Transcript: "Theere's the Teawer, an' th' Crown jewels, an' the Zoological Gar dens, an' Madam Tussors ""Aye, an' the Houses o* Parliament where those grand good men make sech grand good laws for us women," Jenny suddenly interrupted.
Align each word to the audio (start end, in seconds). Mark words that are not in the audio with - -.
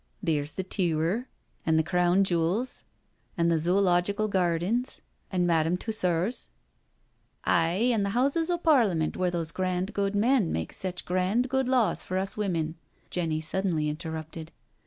"Theere's 0.25 0.53
the 0.53 0.63
Teawer, 0.63 1.27
an' 1.63 1.77
th' 1.77 1.85
Crown 1.85 2.23
jewels, 2.23 2.85
an' 3.37 3.49
the 3.49 3.59
Zoological 3.59 4.27
Gar 4.27 4.57
dens, 4.57 4.99
an' 5.31 5.45
Madam 5.45 5.77
Tussors 5.77 6.47
""Aye, 7.43 7.91
an' 7.93 8.01
the 8.01 8.09
Houses 8.17 8.49
o* 8.49 8.57
Parliament 8.57 9.15
where 9.15 9.29
those 9.29 9.51
grand 9.51 9.93
good 9.93 10.15
men 10.15 10.51
make 10.51 10.73
sech 10.73 11.05
grand 11.05 11.49
good 11.49 11.67
laws 11.69 12.01
for 12.01 12.17
us 12.17 12.35
women," 12.35 12.77
Jenny 13.11 13.41
suddenly 13.41 13.89
interrupted. 13.89 14.51